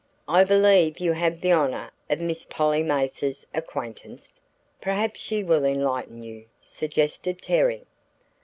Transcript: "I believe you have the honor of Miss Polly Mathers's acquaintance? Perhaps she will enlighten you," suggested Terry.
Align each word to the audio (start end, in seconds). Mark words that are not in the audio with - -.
"I 0.27 0.43
believe 0.43 0.99
you 0.99 1.11
have 1.11 1.41
the 1.41 1.51
honor 1.51 1.91
of 2.09 2.19
Miss 2.19 2.43
Polly 2.45 2.81
Mathers's 2.81 3.45
acquaintance? 3.53 4.39
Perhaps 4.81 5.19
she 5.19 5.43
will 5.43 5.63
enlighten 5.63 6.23
you," 6.23 6.47
suggested 6.59 7.39
Terry. 7.39 7.85